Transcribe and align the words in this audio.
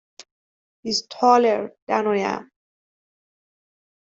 He’s 0.81 1.03
taller 1.05 1.75
than 1.85 2.07
I 2.07 2.17
am! 2.21 2.51